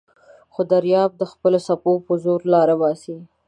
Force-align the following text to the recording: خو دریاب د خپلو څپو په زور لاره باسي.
خو 0.53 0.61
دریاب 0.71 1.11
د 1.17 1.23
خپلو 1.31 1.59
څپو 1.67 1.93
په 2.05 2.13
زور 2.23 2.39
لاره 2.53 2.75
باسي. 2.81 3.15